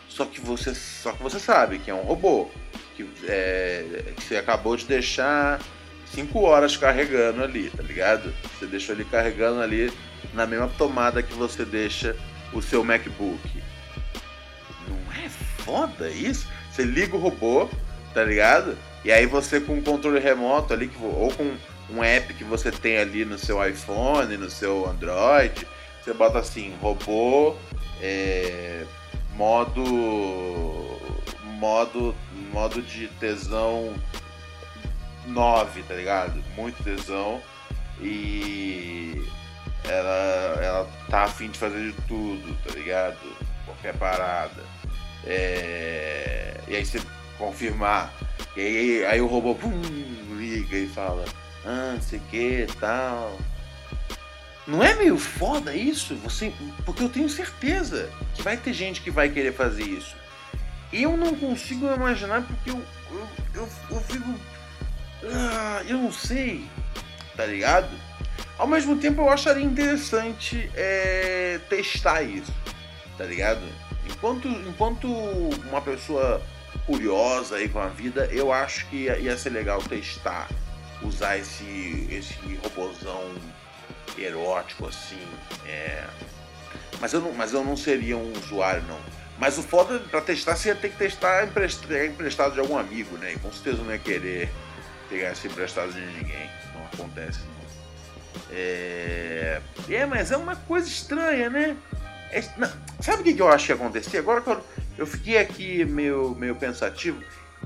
Só 0.09 0.25
que 0.25 0.41
você 0.41 0.73
só 0.73 1.11
que 1.11 1.21
você 1.21 1.39
sabe 1.39 1.77
que 1.77 1.91
é 1.91 1.93
um 1.93 2.01
robô 2.01 2.49
que, 2.95 3.07
é, 3.27 4.13
que 4.15 4.23
você 4.23 4.37
acabou 4.37 4.75
de 4.75 4.85
deixar 4.85 5.61
5 6.13 6.39
horas 6.41 6.77
carregando 6.77 7.43
ali, 7.43 7.69
tá 7.69 7.83
ligado? 7.83 8.33
Você 8.57 8.65
deixou 8.65 8.95
ele 8.95 9.05
carregando 9.05 9.61
ali 9.61 9.91
na 10.33 10.45
mesma 10.45 10.67
tomada 10.77 11.21
que 11.21 11.33
você 11.33 11.63
deixa 11.65 12.15
o 12.53 12.61
seu 12.61 12.83
MacBook 12.83 13.67
foda 15.67 16.09
isso. 16.09 16.47
Você 16.71 16.83
liga 16.83 17.17
o 17.17 17.19
robô, 17.19 17.69
tá 18.13 18.23
ligado? 18.23 18.77
E 19.03 19.11
aí 19.11 19.25
você 19.25 19.59
com 19.59 19.73
um 19.73 19.81
controle 19.81 20.19
remoto 20.19 20.73
ali, 20.73 20.89
ou 21.01 21.29
com 21.33 21.55
um 21.89 22.01
app 22.01 22.33
que 22.33 22.45
você 22.45 22.71
tem 22.71 22.97
ali 22.97 23.25
no 23.25 23.37
seu 23.37 23.65
iPhone, 23.67 24.37
no 24.37 24.49
seu 24.49 24.89
Android, 24.89 25.67
você 26.01 26.13
bota 26.13 26.39
assim, 26.39 26.73
robô, 26.81 27.55
é, 28.01 28.85
modo, 29.35 29.83
modo, 31.59 32.15
modo 32.51 32.81
de 32.81 33.07
tesão 33.19 33.93
9, 35.27 35.83
tá 35.83 35.93
ligado? 35.93 36.43
Muito 36.55 36.83
tesão 36.83 37.41
e 37.99 39.25
ela, 39.83 40.63
ela 40.63 40.89
tá 41.09 41.23
afim 41.23 41.49
de 41.49 41.57
fazer 41.57 41.91
de 41.91 42.01
tudo, 42.07 42.55
tá 42.63 42.73
ligado? 42.73 43.17
Qualquer 43.65 43.95
parada. 43.95 44.63
É... 45.25 46.59
E 46.67 46.75
aí 46.75 46.85
você 46.85 47.01
confirmar. 47.37 48.13
E 48.55 48.61
aí, 48.61 49.05
aí 49.05 49.21
o 49.21 49.27
robô 49.27 49.55
pum, 49.55 49.81
liga 50.37 50.77
e 50.77 50.87
fala, 50.87 51.25
ah, 51.65 51.93
não 51.93 52.01
sei 52.01 52.19
o 52.19 52.21
que 52.23 52.67
tal. 52.79 53.37
Não 54.65 54.83
é 54.83 54.93
meio 54.95 55.17
foda 55.17 55.73
isso? 55.73 56.15
Você, 56.15 56.53
porque 56.85 57.01
eu 57.01 57.09
tenho 57.09 57.29
certeza 57.29 58.09
que 58.35 58.41
vai 58.41 58.57
ter 58.57 58.73
gente 58.73 59.01
que 59.01 59.09
vai 59.09 59.29
querer 59.29 59.53
fazer 59.53 59.83
isso. 59.83 60.15
Eu 60.91 61.15
não 61.15 61.35
consigo 61.35 61.87
imaginar 61.93 62.41
porque 62.43 62.71
eu, 62.71 62.83
eu, 63.11 63.27
eu, 63.53 63.69
eu 63.91 64.01
fico. 64.01 64.35
Ah, 65.23 65.83
eu 65.87 65.97
não 65.97 66.11
sei, 66.11 66.65
tá 67.35 67.45
ligado? 67.45 67.89
Ao 68.57 68.67
mesmo 68.67 68.97
tempo 68.97 69.21
eu 69.21 69.29
acharia 69.29 69.63
interessante 69.63 70.69
é, 70.75 71.59
testar 71.69 72.23
isso, 72.23 72.53
tá 73.17 73.23
ligado? 73.25 73.61
Enquanto, 74.09 74.47
enquanto 74.47 75.07
uma 75.69 75.81
pessoa 75.81 76.41
curiosa 76.85 77.57
aí 77.57 77.69
com 77.69 77.79
a 77.79 77.87
vida, 77.87 78.27
eu 78.31 78.51
acho 78.51 78.87
que 78.87 79.03
ia, 79.03 79.17
ia 79.19 79.37
ser 79.37 79.49
legal 79.49 79.81
testar, 79.81 80.47
usar 81.01 81.37
esse, 81.37 82.07
esse 82.09 82.35
robozão 82.63 83.35
erótico 84.17 84.87
assim. 84.87 85.21
É... 85.65 86.05
Mas, 86.99 87.13
eu 87.13 87.21
não, 87.21 87.33
mas 87.33 87.53
eu 87.53 87.63
não 87.63 87.77
seria 87.77 88.17
um 88.17 88.31
usuário, 88.33 88.83
não. 88.87 88.99
Mas 89.37 89.57
o 89.57 89.63
foda 89.63 89.99
pra 89.99 90.19
testar, 90.19 90.55
você 90.55 90.69
ia 90.69 90.75
ter 90.75 90.89
que 90.89 90.97
testar 90.97 91.45
emprestado, 91.45 92.05
emprestado 92.05 92.53
de 92.53 92.59
algum 92.59 92.77
amigo, 92.77 93.17
né? 93.17 93.33
E 93.33 93.39
com 93.39 93.51
certeza 93.51 93.83
não 93.83 93.91
ia 93.91 93.99
querer 93.99 94.49
pegar 95.09 95.31
esse 95.31 95.47
emprestado 95.47 95.91
de 95.91 95.99
ninguém. 95.99 96.49
Não 96.73 96.85
acontece, 96.85 97.39
não. 97.39 97.57
É... 98.51 99.61
é, 99.89 100.05
mas 100.05 100.31
é 100.31 100.37
uma 100.37 100.55
coisa 100.55 100.87
estranha, 100.87 101.49
né? 101.49 101.75
É, 102.31 102.43
não, 102.57 102.69
sabe 102.99 103.21
o 103.21 103.35
que, 103.35 103.41
eu 103.41 103.49
acho 103.49 103.65
que 103.65 103.71
ia 103.71 103.75
acontecer? 103.75 104.17
Agora 104.17 104.41
que 104.41 104.49
eu, 104.49 104.63
eu 104.97 105.07
fiquei 105.07 105.37
aqui 105.37 105.85
meio, 105.85 106.35
meio 106.35 106.55
pensativo, 106.55 107.21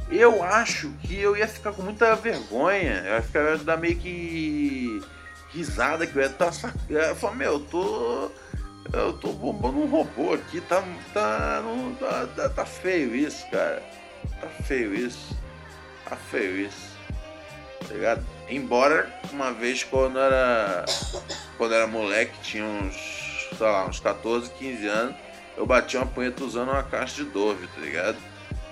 eu 0.10 0.43
acho 0.43 0.91
que 1.03 1.19
eu 1.19 1.36
ia 1.36 1.48
ficar 1.48 1.74
com 1.74 1.81
muita 1.81 2.15
vergonha. 2.15 3.03
Eu 3.05 3.15
ia 3.15 3.21
ficar 3.21 3.39
eu 3.39 3.57
ia 3.57 3.63
dar 3.63 3.77
meio 3.77 3.98
que 3.98 5.01
risada 5.50 6.05
que 6.05 6.15
eu 6.15 6.21
ia 6.21 6.27
estar 6.27 6.51
tá 6.51 6.74
Eu 6.89 7.15
falei, 7.15 7.38
meu, 7.38 7.53
eu 7.53 7.60
tô. 7.62 8.31
Eu 8.93 9.13
tô 9.13 9.31
bombando 9.31 9.79
um 9.79 9.86
robô 9.86 10.33
aqui, 10.33 10.60
tá. 10.62 10.83
Tá, 11.13 11.62
não, 11.63 11.95
tá, 11.95 12.27
tá, 12.36 12.50
tá 12.50 12.65
feio 12.65 13.15
isso, 13.15 13.50
cara. 13.50 13.81
Tá 14.39 14.48
feio 14.63 14.93
isso. 14.93 15.38
Tá 16.03 16.15
feio 16.15 16.57
isso. 16.65 16.90
Tá 17.91 17.98
ligado? 17.98 18.25
Embora 18.48 19.12
uma 19.33 19.51
vez 19.51 19.83
quando 19.83 20.17
era. 20.17 20.86
Quando 21.57 21.74
era 21.74 21.86
moleque, 21.86 22.39
tinha 22.41 22.63
uns 22.63 23.21
sei 23.57 23.67
lá, 23.67 23.86
uns 23.86 24.00
14, 24.00 24.50
15 24.51 24.88
anos, 24.88 25.15
eu 25.57 25.65
bati 25.65 25.98
uma 25.98 26.05
punheta 26.05 26.43
usando 26.43 26.69
uma 26.69 26.83
caixa 26.83 27.24
de 27.24 27.29
Dove, 27.29 27.67
tá 27.67 27.81
ligado? 27.81 28.17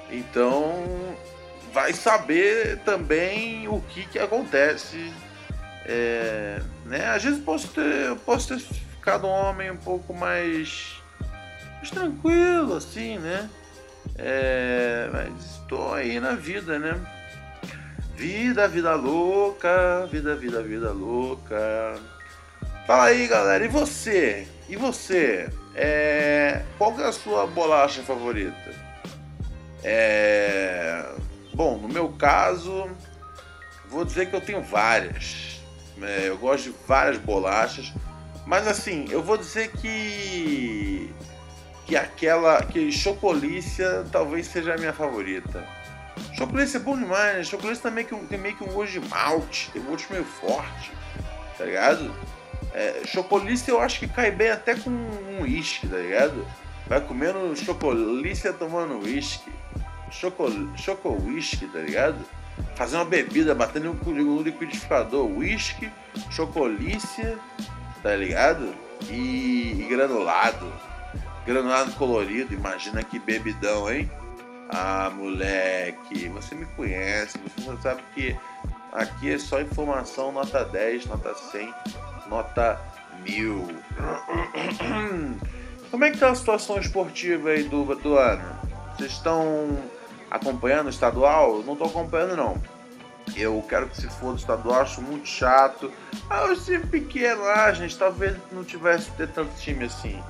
Então, 0.09 1.15
vai 1.73 1.93
saber 1.93 2.79
também 2.79 3.67
o 3.67 3.81
que 3.81 4.05
que 4.07 4.17
acontece. 4.17 5.13
É, 5.85 6.61
né? 6.85 7.07
Às 7.07 7.23
vezes 7.23 7.43
posso 7.43 7.67
ter, 7.67 8.15
posso 8.25 8.47
ter 8.47 8.59
ficado 8.59 9.27
um 9.27 9.31
homem 9.31 9.69
um 9.69 9.77
pouco 9.77 10.13
mais, 10.13 11.01
mais 11.75 11.89
tranquilo, 11.91 12.75
assim, 12.77 13.17
né? 13.17 13.49
É, 14.15 15.09
mas 15.11 15.57
estou 15.57 15.93
aí 15.93 16.19
na 16.19 16.33
vida, 16.33 16.79
né? 16.79 16.99
Vida, 18.19 18.67
vida 18.67 18.95
louca, 18.95 20.05
vida, 20.11 20.35
vida, 20.35 20.61
vida 20.61 20.91
louca. 20.91 21.97
Fala 22.85 23.05
aí, 23.05 23.25
galera, 23.25 23.63
e 23.63 23.69
você? 23.69 24.45
E 24.67 24.75
você? 24.75 25.49
É... 25.73 26.63
Qual 26.77 26.99
é 26.99 27.05
a 27.05 27.13
sua 27.13 27.47
bolacha 27.47 28.01
favorita? 28.01 28.75
É... 29.85 31.01
Bom, 31.53 31.77
no 31.77 31.87
meu 31.87 32.09
caso, 32.09 32.89
vou 33.87 34.03
dizer 34.03 34.29
que 34.29 34.35
eu 34.35 34.41
tenho 34.41 34.61
várias. 34.63 35.61
É, 36.01 36.27
eu 36.27 36.37
gosto 36.37 36.71
de 36.71 36.75
várias 36.85 37.17
bolachas, 37.17 37.93
mas 38.45 38.67
assim, 38.67 39.05
eu 39.09 39.23
vou 39.23 39.37
dizer 39.37 39.71
que 39.71 41.09
que 41.85 41.95
aquela 41.95 42.61
que 42.63 42.91
chocolícia 42.91 44.05
talvez 44.11 44.45
seja 44.47 44.73
a 44.73 44.77
minha 44.77 44.91
favorita. 44.91 45.65
Chocolícia 46.33 46.77
é 46.77 46.81
bom 46.81 46.97
demais, 46.97 47.37
né? 47.37 47.43
Chocolícia 47.43 47.83
também 47.83 48.05
tem 48.05 48.39
meio 48.39 48.55
que 48.55 48.63
um 48.63 48.73
gosto 48.73 48.93
de 48.93 48.99
malte, 49.07 49.69
tem 49.71 49.81
um 49.81 49.85
gosto 49.85 50.11
meio 50.11 50.25
forte, 50.25 50.91
tá 51.57 51.65
ligado? 51.65 52.13
É, 52.73 53.01
chocolice 53.05 53.69
eu 53.69 53.81
acho 53.81 53.99
que 53.99 54.07
cai 54.07 54.31
bem 54.31 54.49
até 54.49 54.75
com 54.75 54.89
um 54.89 55.41
uísque, 55.41 55.87
tá 55.87 55.97
ligado? 55.97 56.45
Vai 56.87 57.01
comendo 57.01 57.55
chocolice 57.55 58.51
tomando 58.53 58.99
uísque. 59.03 59.51
Choco, 60.11 60.45
choco 60.75 61.09
whisky, 61.09 61.67
tá 61.67 61.79
ligado? 61.79 62.25
fazer 62.75 62.95
uma 62.95 63.05
bebida, 63.05 63.53
batendo 63.53 63.93
no 63.93 64.41
liquidificador, 64.41 65.25
whisky, 65.25 65.91
chocolícia, 66.29 67.37
tá 68.01 68.15
ligado? 68.15 68.73
E, 69.09 69.81
e 69.81 69.87
granulado. 69.89 70.71
Granulado 71.45 71.91
colorido, 71.93 72.53
imagina 72.53 73.03
que 73.03 73.19
bebidão, 73.19 73.91
hein? 73.91 74.09
Ah, 74.69 75.09
moleque, 75.09 76.29
você 76.29 76.53
me 76.53 76.67
conhece, 76.67 77.39
você 77.57 77.75
sabe 77.81 78.03
que 78.13 78.37
aqui 78.93 79.33
é 79.33 79.39
só 79.39 79.59
informação 79.59 80.31
nota 80.31 80.63
10, 80.63 81.07
nota 81.07 81.33
100, 81.33 81.73
nota 82.27 82.79
1000. 83.23 83.65
Como 85.89 86.05
é 86.05 86.11
que 86.11 86.19
tá 86.19 86.29
a 86.29 86.35
situação 86.35 86.77
esportiva 86.77 87.49
aí 87.49 87.63
do, 87.63 87.83
do 87.95 88.15
ano? 88.15 88.47
Vocês 88.95 89.13
estão 89.13 89.75
acompanhando 90.29 90.85
o 90.85 90.91
estadual? 90.91 91.63
Não 91.63 91.75
tô 91.75 91.85
acompanhando 91.85 92.37
não. 92.37 92.61
Eu 93.35 93.63
quero 93.67 93.89
que 93.89 93.95
se 93.95 94.07
for 94.07 94.33
do 94.33 94.37
estadual, 94.37 94.81
acho 94.81 95.01
muito 95.01 95.27
chato. 95.27 95.91
Ah, 96.29 96.45
eu 96.47 96.63
time 96.63 96.85
pequeno 96.85 97.41
lá, 97.41 97.73
gente, 97.73 97.97
talvez 97.97 98.37
não 98.51 98.63
tivesse 98.63 99.09
ter 99.11 99.29
tanto 99.29 99.51
time 99.55 99.85
assim. 99.85 100.21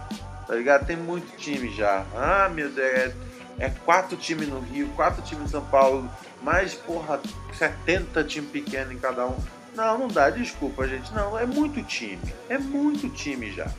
Tá 0.48 0.56
ligado? 0.56 0.86
Tem 0.86 0.96
muito 0.96 1.36
time 1.38 1.76
já. 1.76 2.06
Ah, 2.16 2.50
meu 2.50 2.70
Deus, 2.70 3.14
é 3.60 3.70
quatro 3.86 4.16
times 4.18 4.48
no 4.48 4.60
Rio, 4.60 4.88
quatro 4.96 5.22
times 5.22 5.46
em 5.46 5.52
São 5.52 5.66
Paulo, 5.66 6.10
mais, 6.42 6.74
porra, 6.74 7.20
70 7.54 8.24
times 8.24 8.50
pequenos 8.50 8.94
em 8.94 8.98
cada 8.98 9.26
um. 9.26 9.38
Não, 9.76 9.98
não 9.98 10.08
dá, 10.08 10.30
desculpa, 10.30 10.88
gente. 10.88 11.14
Não, 11.14 11.38
é 11.38 11.46
muito 11.46 11.84
time. 11.84 12.20
É 12.48 12.58
muito 12.58 13.10
time 13.10 13.52
já. 13.52 13.70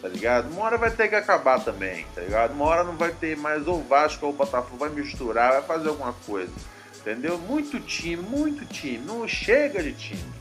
Tá 0.00 0.08
ligado? 0.08 0.50
Uma 0.50 0.64
hora 0.64 0.78
vai 0.78 0.90
ter 0.90 1.08
que 1.08 1.14
acabar 1.14 1.60
também, 1.60 2.06
tá 2.14 2.20
ligado? 2.20 2.52
Uma 2.52 2.64
hora 2.66 2.84
não 2.84 2.96
vai 2.96 3.10
ter 3.10 3.36
mais 3.36 3.66
ou 3.66 3.82
Vasco 3.82 4.26
ou 4.26 4.32
Botafogo, 4.32 4.76
vai 4.76 4.90
misturar, 4.90 5.52
vai 5.52 5.62
fazer 5.62 5.88
alguma 5.88 6.12
coisa. 6.12 6.52
Entendeu? 7.00 7.38
Muito 7.38 7.80
time, 7.80 8.22
muito 8.22 8.64
time. 8.66 8.98
Não 8.98 9.26
chega 9.26 9.82
de 9.82 9.92
time, 9.92 10.32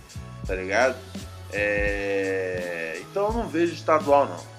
tá 0.46 0.56
ligado? 0.56 0.98
É... 1.52 3.00
Então 3.02 3.28
eu 3.28 3.34
não 3.34 3.48
vejo 3.48 3.74
estadual, 3.74 4.28
não. 4.28 4.56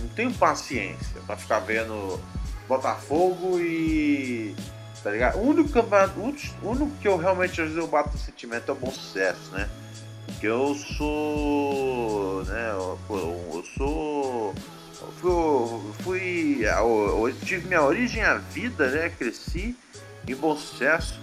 Não 0.00 0.08
tenho 0.08 0.32
paciência 0.34 1.20
para 1.26 1.36
ficar 1.36 1.60
vendo 1.60 2.20
Botafogo 2.68 3.58
e. 3.58 4.54
Tá 5.02 5.10
ligado? 5.10 5.38
O 5.38 5.48
único 5.48 5.70
campeonato. 5.70 6.18
O 6.20 6.68
único 6.68 6.90
que 7.00 7.08
eu 7.08 7.16
realmente 7.16 7.60
às 7.60 7.68
vezes 7.68 7.76
eu 7.76 7.88
bato 7.88 8.16
o 8.16 8.18
sentimento 8.18 8.70
é 8.70 8.72
o 8.72 8.76
bom 8.76 8.90
sucesso, 8.90 9.50
né? 9.52 9.68
Porque 10.26 10.46
eu 10.46 10.74
sou. 10.74 12.44
né? 12.44 12.70
Eu, 12.70 12.98
eu 13.10 13.64
sou. 13.76 14.54
Eu 15.24 15.94
fui. 16.02 16.60
Eu, 16.62 17.26
eu 17.26 17.34
tive 17.44 17.66
minha 17.66 17.82
origem 17.82 18.22
à 18.22 18.34
vida, 18.34 18.88
né? 18.90 19.08
Cresci 19.10 19.76
em 20.26 20.34
bom 20.34 20.56
sucesso 20.56 21.20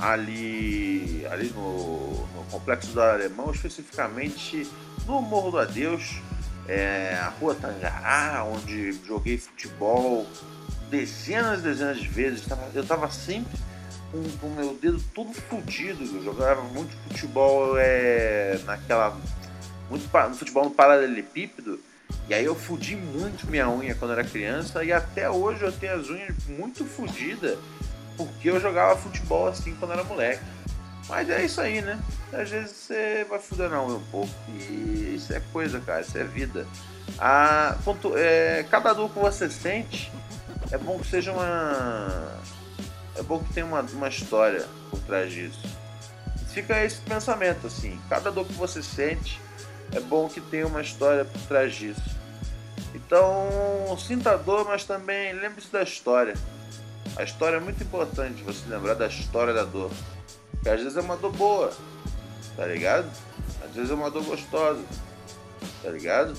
ali, 0.00 1.26
ali 1.30 1.50
no, 1.50 2.26
no 2.34 2.44
Complexo 2.50 2.92
do 2.92 3.00
Alemão, 3.00 3.50
especificamente 3.52 4.66
no 5.06 5.20
Morro 5.20 5.52
do 5.52 5.58
Adeus, 5.58 6.20
é, 6.66 7.18
a 7.20 7.28
Rua 7.28 7.54
Tangará, 7.54 8.44
onde 8.44 8.92
joguei 9.06 9.36
futebol 9.38 10.26
dezenas 10.90 11.60
e 11.60 11.62
dezenas 11.62 11.98
de 11.98 12.08
vezes. 12.08 12.42
Eu 12.74 12.84
tava 12.84 13.10
sempre 13.10 13.56
com 14.40 14.46
o 14.46 14.50
meu 14.50 14.74
dedo 14.74 15.02
todo 15.14 15.32
fodido. 15.32 16.04
Eu 16.16 16.22
jogava 16.22 16.62
muito 16.62 16.94
futebol 17.08 17.78
é, 17.78 18.58
naquela. 18.64 19.16
Muito 19.88 20.08
futebol 20.34 20.64
no 20.64 20.70
paralelepípedo. 20.70 21.80
E 22.28 22.34
aí 22.34 22.44
eu 22.44 22.54
fudi 22.54 22.94
muito 22.96 23.48
minha 23.48 23.68
unha 23.68 23.94
quando 23.94 24.12
era 24.12 24.24
criança. 24.24 24.84
E 24.84 24.92
até 24.92 25.30
hoje 25.30 25.62
eu 25.62 25.72
tenho 25.72 25.94
as 25.94 26.08
unhas 26.08 26.34
muito 26.48 26.84
fodidas. 26.84 27.58
Porque 28.16 28.50
eu 28.50 28.60
jogava 28.60 28.98
futebol 28.98 29.48
assim 29.48 29.74
quando 29.76 29.92
era 29.92 30.04
moleque. 30.04 30.42
Mas 31.08 31.28
é 31.28 31.44
isso 31.44 31.60
aí, 31.60 31.80
né? 31.80 31.98
Às 32.32 32.50
vezes 32.50 32.76
você 32.76 33.26
vai 33.28 33.40
fuder 33.40 33.68
na 33.70 33.82
unha 33.84 33.96
um 33.96 34.04
pouco. 34.12 34.32
E 34.48 35.14
isso 35.16 35.32
é 35.32 35.40
coisa, 35.52 35.80
cara. 35.80 36.02
Isso 36.02 36.16
é 36.18 36.24
vida. 36.24 36.66
A, 37.18 37.76
ponto, 37.84 38.16
é, 38.16 38.64
cada 38.70 38.92
dor 38.92 39.10
que 39.10 39.18
você 39.18 39.50
sente 39.50 40.12
é 40.72 40.78
bom 40.78 40.98
que 40.98 41.06
seja 41.06 41.32
uma. 41.32 42.40
É 43.16 43.22
bom 43.22 43.42
que 43.42 43.52
tenha 43.52 43.66
uma, 43.66 43.80
uma 43.80 44.08
história 44.08 44.66
por 44.90 45.00
trás 45.00 45.32
disso. 45.32 45.60
Fica 46.52 46.84
esse 46.84 47.00
pensamento 47.00 47.66
assim: 47.66 48.00
cada 48.08 48.30
dor 48.30 48.46
que 48.46 48.52
você 48.52 48.82
sente, 48.82 49.40
é 49.92 50.00
bom 50.00 50.28
que 50.28 50.40
tenha 50.40 50.66
uma 50.66 50.80
história 50.80 51.24
por 51.24 51.40
trás 51.42 51.74
disso. 51.74 52.18
Então, 52.94 53.96
sinta 53.98 54.32
a 54.32 54.36
dor, 54.36 54.64
mas 54.66 54.84
também 54.84 55.32
lembre-se 55.32 55.72
da 55.72 55.82
história. 55.82 56.34
A 57.16 57.24
história 57.24 57.56
é 57.56 57.60
muito 57.60 57.82
importante 57.82 58.42
você 58.42 58.68
lembrar 58.68 58.94
da 58.94 59.06
história 59.06 59.52
da 59.52 59.64
dor. 59.64 59.90
Porque 60.50 60.68
às 60.68 60.80
vezes 60.80 60.96
é 60.96 61.00
uma 61.00 61.16
dor 61.16 61.32
boa, 61.32 61.72
tá 62.56 62.66
ligado? 62.66 63.10
Às 63.64 63.74
vezes 63.74 63.90
é 63.90 63.94
uma 63.94 64.10
dor 64.10 64.24
gostosa, 64.24 64.82
tá 65.82 65.90
ligado? 65.90 66.36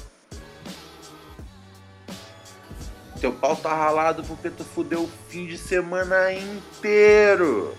Teu 3.21 3.31
pau 3.31 3.55
tá 3.55 3.71
ralado 3.71 4.23
porque 4.23 4.49
tu 4.49 4.63
fudeu 4.63 5.03
o 5.03 5.11
fim 5.29 5.45
de 5.45 5.55
semana 5.55 6.33
inteiro. 6.33 7.75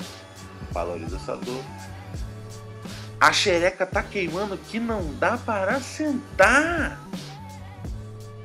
Valoriza 0.70 1.16
essa 1.16 1.37
dor. 1.37 1.64
A 3.20 3.33
xereca 3.33 3.85
tá 3.85 4.05
queimando 4.05 4.57
que 4.57 4.78
não 4.78 5.12
dá 5.14 5.37
para 5.37 5.81
sentar. 5.81 7.00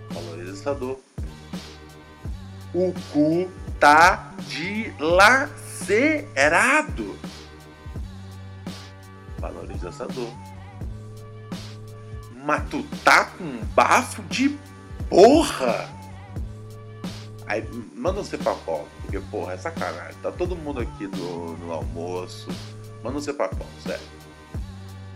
Valoriza 0.09 0.53
essa 0.53 0.73
dor. 0.73 0.99
O 2.73 2.91
cu 3.13 3.47
tá 3.79 4.33
dilacerado. 4.47 7.15
Valoriza 9.37 9.89
essa 9.89 10.07
dor. 10.07 10.33
Mas 12.43 12.67
tu 12.69 12.81
tá 13.03 13.25
com 13.25 13.59
bafo 13.75 14.23
de 14.23 14.57
porra. 15.07 15.95
Aí 17.47 17.65
manda 17.95 18.21
pra 18.37 18.53
pau, 18.53 18.87
porque 19.01 19.19
porra, 19.31 19.53
é 19.53 19.57
sacanagem. 19.57 20.19
Tá 20.21 20.31
todo 20.31 20.55
mundo 20.55 20.81
aqui 20.81 21.07
no, 21.07 21.57
no 21.57 21.71
almoço. 21.71 22.49
Manda 23.01 23.33
pra 23.33 23.47
pau, 23.47 23.65
sério. 23.83 24.05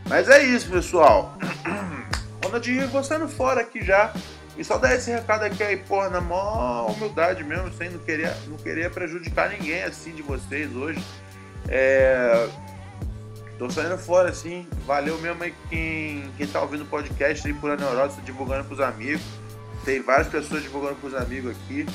Mas 0.07 0.29
é 0.29 0.43
isso, 0.43 0.69
pessoal. 0.69 1.37
Rio 2.63 2.89
gostando 2.89 3.27
fora 3.27 3.61
aqui 3.61 3.83
já. 3.83 4.13
E 4.57 4.63
só 4.63 4.77
dar 4.77 4.93
esse 4.93 5.09
recado 5.09 5.43
aqui 5.43 5.63
aí, 5.63 5.77
porra, 5.77 6.09
na 6.09 6.21
maior 6.21 6.91
humildade 6.91 7.43
mesmo, 7.43 7.71
sem 7.73 7.89
não 7.89 7.99
querer, 7.99 8.35
não 8.47 8.57
querer 8.57 8.91
prejudicar 8.91 9.49
ninguém 9.49 9.83
assim 9.83 10.11
de 10.13 10.21
vocês 10.21 10.75
hoje. 10.75 11.01
É. 11.69 12.49
Tô 13.57 13.69
saindo 13.69 13.97
fora 13.97 14.29
assim. 14.29 14.67
Valeu 14.85 15.17
mesmo 15.19 15.43
aí 15.43 15.53
quem, 15.69 16.29
quem 16.35 16.47
tá 16.47 16.61
ouvindo 16.61 16.83
o 16.83 16.87
podcast 16.87 17.47
aí 17.47 17.53
por 17.53 17.71
a 17.71 17.77
neurose, 17.77 18.21
divulgando 18.21 18.65
pros 18.65 18.79
amigos. 18.79 19.21
Tem 19.85 20.01
várias 20.01 20.27
pessoas 20.27 20.61
divulgando 20.61 20.95
pros 20.95 21.13
amigos 21.13 21.51
aqui. 21.51 21.85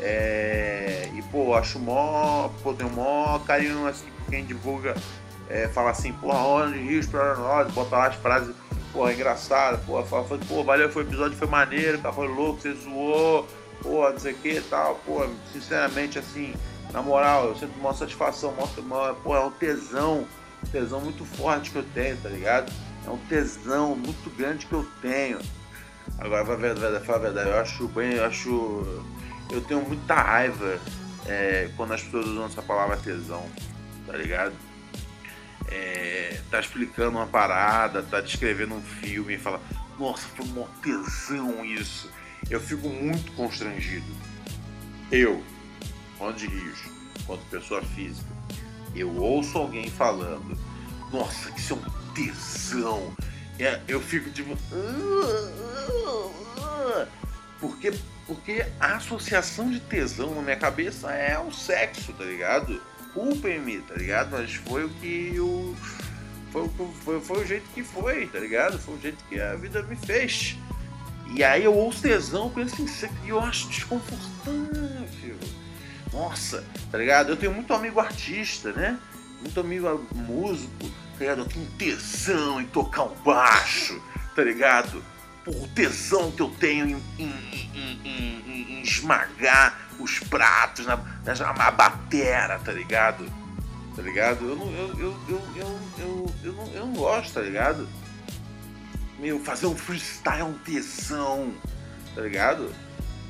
É, 0.00 1.08
e, 1.14 1.22
pô, 1.22 1.54
acho 1.54 1.78
mó. 1.78 2.50
Pô, 2.62 2.74
tem 2.74 2.86
um 2.86 2.90
mó 2.90 3.38
carinho 3.40 3.86
assim 3.86 4.14
quem 4.28 4.44
divulga. 4.44 4.94
É, 5.48 5.68
fala 5.68 5.90
assim, 5.90 6.12
porra, 6.14 6.38
onde 6.38 6.78
Rios 6.78 7.06
para 7.06 7.34
nós, 7.36 7.72
bota 7.72 7.96
lá 7.96 8.06
as 8.06 8.14
frases, 8.16 8.54
porra, 8.92 9.12
engraçada, 9.12 9.76
porra, 9.78 10.02
fala, 10.04 10.24
foi, 10.24 10.38
pô, 10.38 10.64
valeu, 10.64 10.90
foi 10.90 11.02
episódio, 11.02 11.36
foi 11.36 11.46
maneiro, 11.46 11.98
tá, 11.98 12.10
foi 12.10 12.26
louco, 12.26 12.62
você 12.62 12.72
zoou, 12.72 13.46
porra, 13.82 14.12
não 14.12 14.18
sei 14.18 14.32
o 14.32 14.36
que 14.36 14.60
tal, 14.62 14.94
pô, 15.04 15.26
sinceramente, 15.52 16.18
assim, 16.18 16.54
na 16.92 17.02
moral, 17.02 17.48
eu 17.48 17.56
sinto 17.56 17.78
uma 17.78 17.92
satisfação, 17.92 18.52
mostra, 18.52 18.80
uma, 18.80 19.12
porra, 19.16 19.40
é 19.40 19.42
um 19.42 19.50
tesão, 19.50 20.26
tesão 20.72 21.02
muito 21.02 21.26
forte 21.26 21.70
que 21.70 21.76
eu 21.76 21.84
tenho, 21.94 22.16
tá 22.16 22.30
ligado? 22.30 22.72
É 23.06 23.10
um 23.10 23.18
tesão 23.28 23.94
muito 23.94 24.34
grande 24.34 24.64
que 24.64 24.72
eu 24.72 24.86
tenho. 25.02 25.38
Agora, 26.18 26.56
verdade, 26.56 27.04
falar 27.04 27.18
a 27.18 27.20
verdade, 27.20 27.50
eu 27.50 27.58
acho 27.58 27.88
bem, 27.88 28.14
eu 28.14 28.24
acho 28.24 29.04
eu 29.50 29.60
tenho 29.60 29.80
muita 29.80 30.14
raiva 30.14 30.78
é, 31.26 31.70
quando 31.76 31.92
as 31.92 32.02
pessoas 32.02 32.26
usam 32.26 32.46
essa 32.46 32.62
palavra 32.62 32.96
tesão, 32.96 33.44
tá 34.06 34.16
ligado? 34.16 34.54
É, 35.68 36.40
tá 36.50 36.60
explicando 36.60 37.16
uma 37.16 37.26
parada, 37.26 38.02
tá 38.02 38.20
descrevendo 38.20 38.74
um 38.74 38.82
filme 38.82 39.34
e 39.34 39.38
fala, 39.38 39.60
nossa, 39.98 40.26
foi 40.28 40.46
um 40.46 40.66
tesão 40.82 41.64
isso. 41.64 42.10
Eu 42.50 42.60
fico 42.60 42.88
muito 42.88 43.32
constrangido. 43.32 44.06
Eu, 45.10 45.42
onde 46.20 46.46
rios, 46.46 46.78
quanto 47.26 47.44
pessoa 47.46 47.82
física, 47.82 48.28
eu 48.94 49.14
ouço 49.16 49.56
alguém 49.56 49.88
falando, 49.90 50.56
nossa, 51.12 51.50
que 51.52 51.60
isso 51.60 51.72
é 51.72 51.76
um 51.76 52.12
tesão. 52.12 53.16
É, 53.58 53.80
eu 53.86 54.00
fico 54.00 54.30
tipo. 54.30 54.52
Uh, 54.52 55.46
uh, 55.86 56.26
uh, 56.58 57.06
porque 57.60 57.92
porque 58.26 58.64
a 58.80 58.96
associação 58.96 59.70
de 59.70 59.80
tesão 59.80 60.34
na 60.34 60.42
minha 60.42 60.56
cabeça 60.56 61.12
é 61.12 61.38
o 61.38 61.52
sexo, 61.52 62.12
tá 62.12 62.24
ligado? 62.24 62.80
Culpem-me, 63.12 63.78
tá 63.82 63.94
ligado? 63.94 64.30
Mas 64.32 64.54
foi 64.54 64.84
o 64.84 64.88
que 64.88 65.38
o. 65.38 65.74
Foi, 66.50 66.70
foi, 67.04 67.20
foi 67.20 67.42
o 67.42 67.46
jeito 67.46 67.68
que 67.74 67.82
foi, 67.82 68.26
tá 68.26 68.38
ligado? 68.38 68.78
Foi 68.78 68.94
o 68.94 69.00
jeito 69.00 69.22
que 69.28 69.40
a 69.40 69.54
vida 69.56 69.82
me 69.82 69.96
fez. 69.96 70.56
E 71.34 71.42
aí 71.42 71.64
eu 71.64 71.74
ouço 71.74 72.02
tesão, 72.02 72.50
penso 72.50 72.80
em 72.80 72.86
sexo 72.86 73.16
e 73.24 73.30
eu 73.30 73.40
acho 73.40 73.68
desconfortável. 73.68 75.38
Nossa, 76.12 76.64
tá 76.92 76.98
ligado? 76.98 77.30
Eu 77.30 77.36
tenho 77.36 77.52
muito 77.52 77.72
amigo 77.74 77.98
artista, 77.98 78.72
né? 78.72 78.98
muito 79.44 79.60
amigo 79.60 80.06
músico, 80.14 80.88
tá 81.12 81.20
ligado? 81.20 81.38
Eu 81.40 81.46
tenho 81.46 81.66
tesão 81.78 82.60
em 82.60 82.66
tocar 82.66 83.04
um 83.04 83.14
baixo, 83.22 84.00
tá 84.34 84.42
ligado? 84.42 85.04
O 85.46 85.68
tesão 85.68 86.30
que 86.30 86.40
eu 86.40 86.48
tenho 86.48 86.86
em, 86.86 87.00
em, 87.18 88.00
em, 88.04 88.78
em 88.78 88.82
esmagar 88.82 89.78
os 89.98 90.18
pratos, 90.18 90.86
na, 90.86 90.96
na, 90.96 91.52
na 91.52 91.70
batera, 91.70 92.58
tá 92.58 92.72
ligado? 92.72 93.26
Tá 93.94 94.02
ligado? 94.02 94.48
Eu 94.48 94.56
não, 94.56 94.70
eu, 94.72 94.88
eu, 94.98 95.16
eu, 95.28 95.42
eu, 95.56 95.80
eu, 95.98 96.34
eu, 96.42 96.52
não, 96.52 96.66
eu 96.68 96.86
não 96.86 96.92
gosto, 96.94 97.34
tá 97.34 97.40
ligado? 97.40 97.88
Meu, 99.18 99.38
fazer 99.40 99.66
um 99.66 99.76
freestyle 99.76 100.40
é 100.40 100.44
um 100.44 100.54
tesão, 100.54 101.54
tá 102.14 102.22
ligado? 102.22 102.72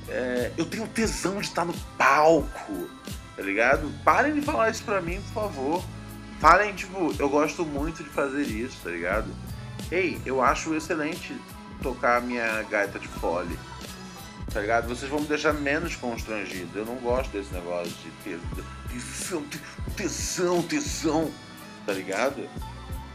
É, 0.08 0.52
eu 0.56 0.64
tenho 0.64 0.86
tesão 0.88 1.40
de 1.40 1.46
estar 1.46 1.64
no 1.64 1.74
palco, 1.98 2.88
tá 3.36 3.42
ligado? 3.42 3.92
Parem 4.02 4.34
de 4.34 4.42
falar 4.42 4.70
isso 4.70 4.82
pra 4.84 5.00
mim, 5.00 5.20
por 5.20 5.32
favor. 5.32 5.84
Falem, 6.40 6.74
tipo, 6.74 7.14
eu 7.18 7.28
gosto 7.28 7.64
muito 7.64 8.02
de 8.02 8.10
fazer 8.10 8.42
isso, 8.42 8.78
tá 8.82 8.90
ligado? 8.90 9.28
Ei, 9.90 10.18
eu 10.24 10.42
acho 10.42 10.74
excelente 10.74 11.34
tocar 11.82 12.20
minha 12.20 12.62
gaita 12.62 12.98
de 12.98 13.08
fole, 13.08 13.58
tá 14.52 14.60
ligado? 14.60 14.88
Vocês 14.88 15.10
vão 15.10 15.20
me 15.20 15.26
deixar 15.26 15.52
menos 15.52 15.96
constrangido. 15.96 16.78
Eu 16.78 16.86
não 16.86 16.96
gosto 16.96 17.30
desse 17.32 17.52
negócio 17.52 17.90
de 17.90 18.38
tesão, 19.96 20.62
tesão, 20.62 21.30
tá 21.86 21.92
ligado? 21.92 22.48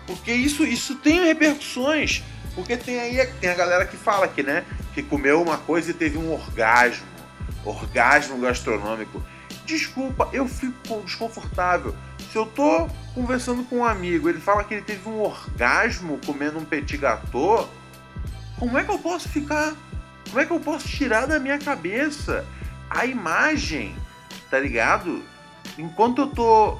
Porque 0.05 0.31
isso, 0.31 0.63
isso 0.63 0.95
tem 0.95 1.25
repercussões. 1.25 2.23
Porque 2.55 2.75
tem 2.75 2.99
aí 2.99 3.25
tem 3.39 3.49
a 3.49 3.55
galera 3.55 3.85
que 3.85 3.95
fala 3.95 4.27
que, 4.27 4.43
né, 4.43 4.65
que 4.93 5.03
comeu 5.03 5.41
uma 5.41 5.57
coisa 5.57 5.91
e 5.91 5.93
teve 5.93 6.17
um 6.17 6.31
orgasmo, 6.31 7.05
orgasmo 7.63 8.39
gastronômico. 8.39 9.23
Desculpa, 9.65 10.27
eu 10.33 10.47
fico 10.47 11.01
desconfortável. 11.05 11.95
Se 12.31 12.37
eu 12.37 12.45
tô 12.47 12.87
conversando 13.13 13.63
com 13.63 13.77
um 13.77 13.85
amigo, 13.85 14.27
ele 14.27 14.39
fala 14.39 14.63
que 14.63 14.73
ele 14.73 14.83
teve 14.83 15.07
um 15.07 15.19
orgasmo 15.21 16.19
comendo 16.25 16.57
um 16.57 16.65
petit 16.65 16.97
gâteau, 16.97 17.69
como 18.59 18.77
é 18.77 18.83
que 18.83 18.91
eu 18.91 18.99
posso 18.99 19.29
ficar? 19.29 19.73
Como 20.27 20.39
é 20.39 20.45
que 20.45 20.51
eu 20.51 20.59
posso 20.59 20.87
tirar 20.87 21.25
da 21.25 21.39
minha 21.39 21.57
cabeça 21.57 22.45
a 22.89 23.05
imagem, 23.05 23.95
tá 24.51 24.59
ligado? 24.59 25.23
Enquanto 25.77 26.21
eu 26.21 26.27
tô 26.27 26.77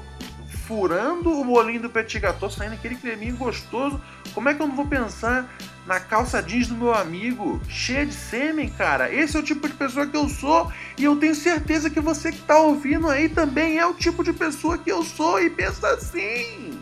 furando 0.66 1.30
o 1.30 1.44
bolinho 1.44 1.80
do 1.80 1.90
petit 1.90 2.20
gâteau, 2.20 2.50
saindo 2.50 2.74
aquele 2.74 2.94
creminho 2.94 3.36
gostoso, 3.36 4.00
como 4.34 4.48
é 4.48 4.54
que 4.54 4.62
eu 4.62 4.68
não 4.68 4.76
vou 4.76 4.86
pensar 4.86 5.50
na 5.86 5.98
calça 5.98 6.42
jeans 6.42 6.68
do 6.68 6.76
meu 6.76 6.94
amigo, 6.94 7.60
cheia 7.68 8.06
de 8.06 8.14
sêmen, 8.14 8.68
cara? 8.68 9.12
Esse 9.12 9.36
é 9.36 9.40
o 9.40 9.42
tipo 9.42 9.66
de 9.66 9.74
pessoa 9.74 10.06
que 10.06 10.16
eu 10.16 10.28
sou 10.28 10.70
e 10.96 11.04
eu 11.04 11.16
tenho 11.16 11.34
certeza 11.34 11.90
que 11.90 12.00
você 12.00 12.30
que 12.30 12.42
tá 12.42 12.58
ouvindo 12.58 13.08
aí 13.08 13.28
também 13.28 13.78
é 13.78 13.86
o 13.86 13.94
tipo 13.94 14.22
de 14.22 14.32
pessoa 14.32 14.78
que 14.78 14.92
eu 14.92 15.02
sou 15.02 15.40
e 15.40 15.50
pensa 15.50 15.88
assim. 15.88 16.78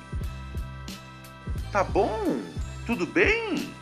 Tá 1.72 1.84
bom? 1.84 2.40
Tudo 2.84 3.06
bem? 3.06 3.77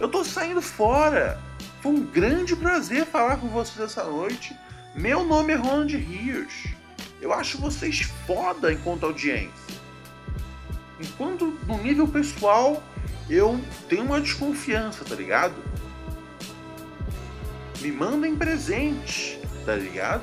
Eu 0.00 0.08
tô 0.08 0.24
saindo 0.24 0.60
fora. 0.60 1.40
Foi 1.80 1.92
um 1.92 2.04
grande 2.04 2.54
prazer 2.54 3.06
falar 3.06 3.36
com 3.36 3.48
vocês 3.48 3.78
essa 3.80 4.04
noite. 4.04 4.56
Meu 4.94 5.24
nome 5.24 5.52
é 5.52 5.56
Ronald 5.56 5.96
Rios. 5.96 6.66
Eu 7.20 7.32
acho 7.32 7.58
vocês 7.58 8.02
foda 8.26 8.72
enquanto 8.72 9.06
audiência. 9.06 9.80
Enquanto 11.00 11.58
no 11.66 11.78
nível 11.78 12.06
pessoal 12.06 12.82
eu 13.28 13.60
tenho 13.88 14.04
uma 14.04 14.20
desconfiança, 14.20 15.04
tá 15.04 15.14
ligado? 15.14 15.54
Me 17.80 17.90
mandem 17.90 18.36
presente, 18.36 19.40
tá 19.64 19.74
ligado? 19.74 20.22